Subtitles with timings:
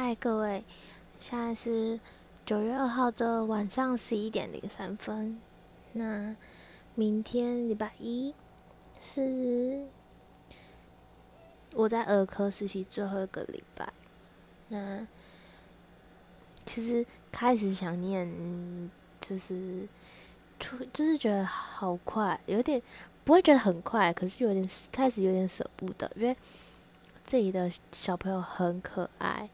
[0.00, 0.62] 嗨，各位，
[1.18, 1.98] 现在是
[2.46, 5.40] 九月二号的晚上十一点零三分。
[5.92, 6.36] 那
[6.94, 8.32] 明天礼拜一
[9.00, 9.84] 是
[11.72, 13.92] 我在儿科实习最后一个礼拜。
[14.68, 15.04] 那
[16.64, 18.88] 其实开始想念，
[19.18, 19.88] 就是
[20.60, 22.80] 出，就是觉得好快，有点
[23.24, 26.36] 不会觉得很快，可是有点开始有点舍不得，因为
[27.26, 29.50] 这里的小朋友很可爱。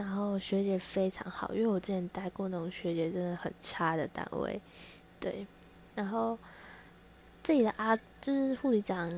[0.00, 4.58] 然后学姐非常好，因为我之前待过那种学姐真的很差的单位，
[5.20, 5.46] 对。
[5.94, 6.38] 然后
[7.42, 9.12] 这里的阿就是护理长，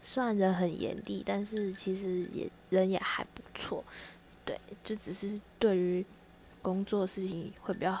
[0.00, 3.84] 虽然人很严厉，但是其实也人也还不错，
[4.46, 4.58] 对。
[4.82, 6.02] 就只是对于
[6.62, 8.00] 工作事情会比较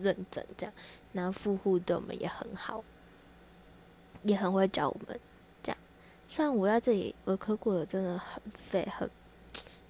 [0.00, 0.72] 认真这样。
[1.12, 2.84] 然后副护对我们也很好，
[4.22, 5.18] 也很会教我们
[5.64, 5.78] 这样。
[6.28, 9.10] 虽然我在这里儿科过得真的很废，很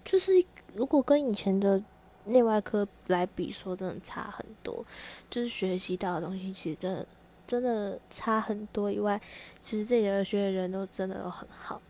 [0.06, 0.32] 就是。
[0.74, 1.82] 如果跟以前的
[2.26, 4.84] 内外科来比，说真的差很多，
[5.30, 7.06] 就是学习到的东西其实真的
[7.46, 8.90] 真的差很多。
[8.90, 9.20] 以外，
[9.62, 11.80] 其实这里的学的人都真的都很好。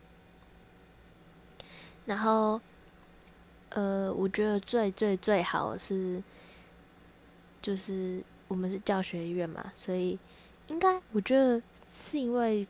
[2.06, 2.60] 然后，
[3.70, 6.22] 呃，我觉得最最最好是，
[7.62, 10.18] 就是我们是教学医院嘛，所以
[10.66, 12.66] 应该我觉得是因为。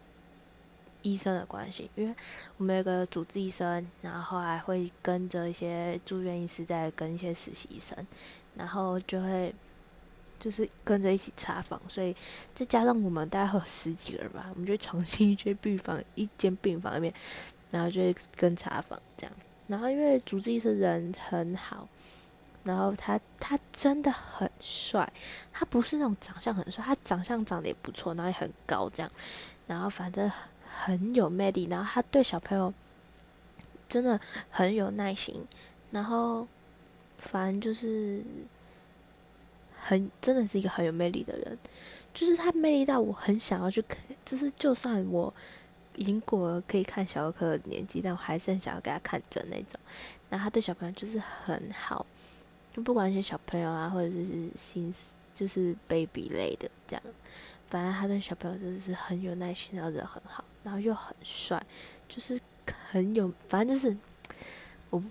[1.05, 2.15] 医生的关系，因为
[2.57, 7.95] 我们有个主治医生，然后还会跟着一些住院医师，在跟一些实习生，
[8.57, 9.55] 然后就会
[10.41, 12.17] 就是跟着一起查房，所以
[12.55, 17.13] 再加上我们大概会有十几个人吧，我们就重新去病房，一间病房里面，
[17.71, 19.33] 然后就会跟查房这样。
[19.67, 21.87] 然后因为主治医生人很好，
[22.63, 25.13] 然后他他真的很帅，
[25.53, 29.13] 他不是那种长相很帅，他长相长得也不错，然后也很高这样，
[29.67, 30.33] 然后反正。
[30.77, 32.73] 很有魅力，然后他对小朋友
[33.89, 35.45] 真的很有耐心，
[35.91, 36.47] 然后
[37.19, 38.23] 反正就是
[39.81, 41.59] 很真的是一个很有魅力的人，
[42.13, 45.33] 就是他魅力到我很想要去看，就是就算我
[45.97, 49.79] 已经过了可以看小儿科的年纪，但我还是很想要给他看诊那种。
[50.29, 52.05] 然后他对小朋友就是很好，
[52.75, 54.93] 就不管一些小朋友啊，或者是新
[55.35, 57.03] 就是 baby 类的这样。
[57.75, 61.61] 反正他对小朋友真的是很有耐心，然后人很好，然后又很帅，
[62.07, 62.41] 就是
[62.93, 63.97] 很有，反正就是
[64.91, 65.03] 我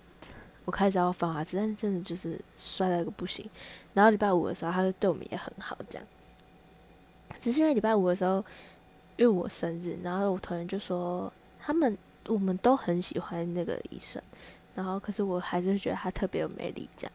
[0.63, 3.46] 我开始要放花痴，但是真的就是帅到一个不行。
[3.94, 6.07] 然后礼拜五的时候，他就对我们也很好，这样。
[7.38, 8.38] 只是因为礼拜五的时候，
[9.18, 11.29] 因为我生日，然后我同学就说
[11.59, 11.97] 他们
[12.28, 14.23] 我们都很喜欢那个医生，
[14.73, 17.12] 然后可是我还是觉得他特别有魅力，这样。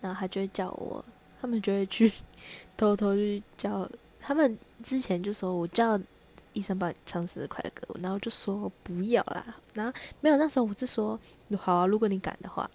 [0.00, 1.04] 然后他就会叫我，
[1.40, 2.12] 他们就会去
[2.78, 3.90] 偷偷去叫。
[4.22, 6.00] 他们之前就说我叫
[6.52, 11.18] 医生帮你唱生日快乐歌，然后就说不要啦，然后没有那时候我是说
[11.58, 12.70] 好啊，如果你敢的话，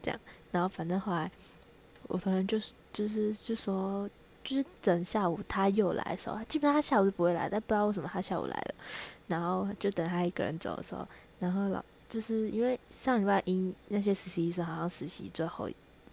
[0.00, 0.20] 这样，
[0.50, 1.30] 然后反正后来
[2.08, 4.08] 我同学就是就是就说
[4.44, 8.74] 就是等下午他又来的时候，基本上他下午是不会来，但不知道为什么他下午来了，
[9.26, 11.06] 然后就等他一个人走的时候，
[11.38, 15.68] 然后老就是因为上礼拜因那些实习医生好像实习最后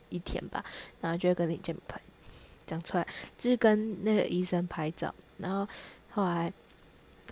[0.10, 0.64] 一天吧，
[1.02, 2.02] 然后就会跟你见面。
[2.69, 3.07] 讲出来
[3.38, 5.68] 就是跟那个医生拍照，然后
[6.12, 6.53] 后来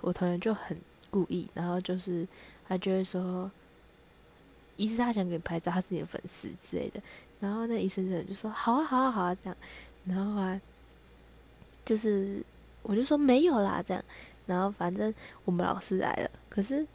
[0.02, 0.76] 我同学就很
[1.12, 2.28] 故意，然后就是
[2.68, 3.50] 他就会说，
[4.76, 7.00] 医生他想给你拍照，他是你的粉丝之类的，
[7.40, 9.56] 然后那医生就就说好啊好啊好啊这样，
[10.06, 10.60] 然后后来
[11.86, 12.44] 就是
[12.82, 14.04] 我就说没有啦这样，
[14.46, 15.14] 然后反正
[15.46, 16.86] 我们老师来了，可是。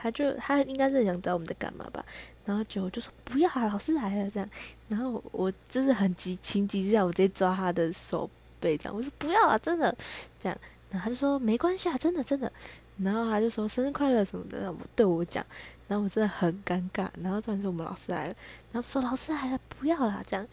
[0.00, 2.02] 他就他应该是想知道我们在干嘛吧，
[2.46, 4.48] 然后就就说不要啊，老师来了这样，
[4.88, 8.28] 然后我就是很急情急之下，我直接抓他的手
[8.58, 9.94] 背这样，我说不要啊，真的
[10.42, 10.58] 这样，
[10.90, 12.50] 然后他就说没关系啊，真的真的，
[12.98, 15.44] 然后他就说生日快乐什么的，对我讲，
[15.86, 18.34] 然后我真的很尴尬，然后突然说我们老师来了，
[18.72, 20.46] 然后说老师来了，不要啦这样，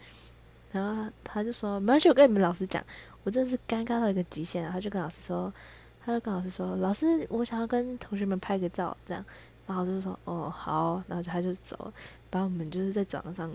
[0.72, 2.84] 然后他就说没关系，我跟你们老师讲，
[3.24, 5.52] 我真的是尴尬到一个极限，然后就跟老师说。
[6.08, 9.22] 他就跟老师说：“老师，我想要跟同学们拍个照，这样。”
[9.68, 11.92] 然后老师说：“哦，好。”然后他就走了，
[12.30, 13.52] 把我们就是在走廊上，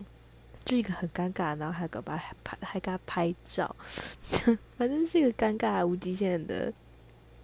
[0.64, 3.76] 就一个很尴尬，然后还给他拍，还给他拍照，
[4.78, 6.72] 反正是一个尴尬无极限的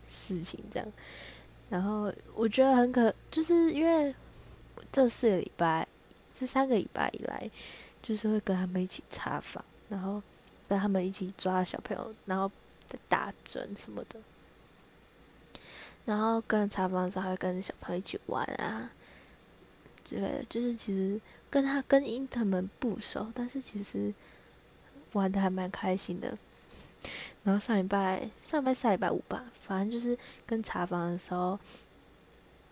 [0.07, 0.87] 事情，这样。
[1.71, 4.13] 然后我觉得很可，就是因为
[4.91, 5.87] 这四个礼拜，
[6.35, 7.49] 这三个礼拜以来，
[8.03, 10.21] 就是会跟他们一起查房，然后
[10.67, 12.51] 跟他们一起抓小朋友，然后
[13.07, 14.19] 打针什么的。
[16.05, 18.89] 然后跟查房的时候，还会跟小朋友一起玩啊
[20.03, 20.45] 之类的。
[20.49, 21.19] 就是其实
[21.49, 24.13] 跟他跟英特们不熟，但是其实
[25.13, 26.37] 玩的还蛮开心的。
[27.43, 31.57] 然后上礼拜上礼拜下礼拜五吧，反正就是跟查房的时候，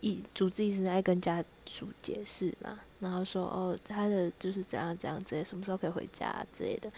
[0.02, 2.80] 一主治医生在跟家属解释嘛。
[3.00, 6.92] 然后说哦，他的就是怎样怎样之类，什么时候可以回家之类的。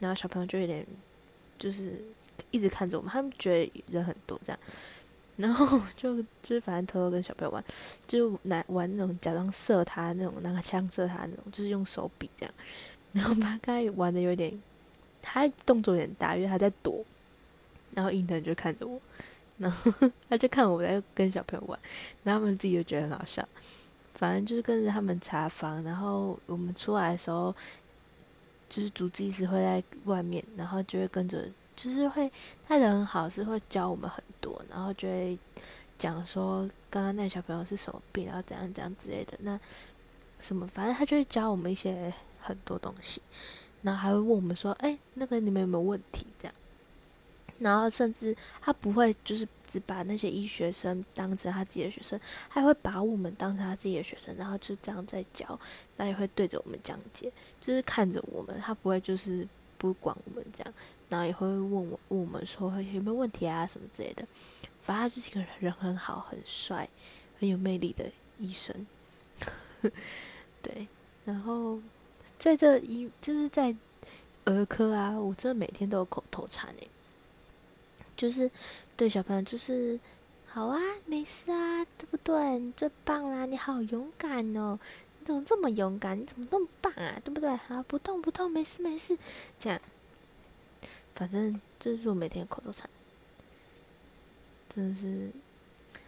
[0.00, 0.86] 然后小朋友就有点
[1.58, 2.02] 就是
[2.50, 4.58] 一直看着我们，他们觉得人很多这样。
[5.38, 7.64] 然后就就是反正偷偷跟小朋友玩，
[8.06, 12.54] 就拿玩那种假装射他那种拿个枪射他那种，就是用手比这样。
[13.12, 14.60] 然后他刚才玩的有点，
[15.22, 17.02] 他动作有点大，因为他在躲。
[17.94, 19.00] 然后伊藤就看着我，
[19.56, 19.92] 然后
[20.28, 21.78] 他就看我在跟小朋友玩，
[22.22, 23.48] 然后他们自己就觉得很好笑。
[24.14, 27.54] 反正就是跟着他们查房，然后我们出来的时候，
[28.68, 31.48] 就是主治医师会在外面，然后就会跟着，
[31.78, 32.28] 就是会
[32.66, 35.38] 他人很好，是会教我们很多，然后就会
[35.96, 39.38] 讲说刚刚那小朋友是什么病，然后怎样怎样之类的。
[39.42, 39.58] 那
[40.40, 43.22] 什么，反正他就会教我们一些很多东西，
[43.82, 46.54] 然后还会问我们说：“哎，那个你们有没有问题？”这样。
[47.60, 55.58] 然后甚至他不会就是只把那些医学生当成他自己的学生，还会把我们当成他自己的学生，然后就这样在教，
[55.96, 59.46] 那也会对着我们讲解，就是看着我们，他不会就是
[59.78, 60.74] 不管我们这样，
[61.08, 64.26] 然后也会问我问我们说有没有问题啊什么之类的。
[64.82, 66.88] 反正他就是一个人很好、很帅、
[67.38, 68.86] 很有魅力的医生。
[70.60, 70.88] 对，
[71.24, 71.80] 然后
[72.38, 73.74] 在这医就是在
[74.44, 76.88] 儿科啊，我真的每天都有口头禅诶。
[78.16, 78.50] 就是
[78.96, 80.00] 对小朋友，就是
[80.46, 82.58] 好啊，没事啊，对不对？
[82.58, 84.78] 你最棒啦，你好勇敢哦！
[85.28, 86.18] 怎么这么勇敢？
[86.18, 87.20] 你怎么那么棒啊？
[87.22, 87.54] 对不对？
[87.54, 89.14] 好，不痛不痛，没事没事，
[89.60, 89.78] 这样。
[91.14, 92.88] 反正这是我每天口头禅，
[94.74, 95.30] 真的是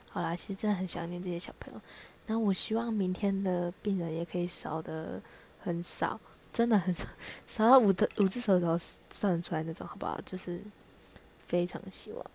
[0.08, 0.34] 好啦。
[0.34, 1.80] 其实真的很想念这些小朋友。
[2.26, 5.20] 然后我希望明天的病人也可以少的
[5.60, 6.18] 很少，
[6.50, 7.06] 真的很少，
[7.46, 8.78] 少到五的五只手指头
[9.10, 10.18] 算得出来那种，好不好？
[10.24, 10.60] 就是。
[11.46, 12.30] 非常希望。